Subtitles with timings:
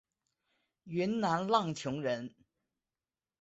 [0.85, 2.33] 云南浪穹人。